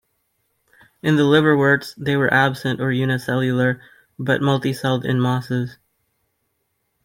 In 1.03 1.15
the 1.15 1.25
liverworts, 1.25 1.93
they 1.93 2.15
are 2.15 2.33
absent 2.33 2.81
or 2.81 2.91
unicellular, 2.91 3.83
but 4.17 4.41
multicelled 4.41 5.05
in 5.05 5.19
mosses. 5.19 5.77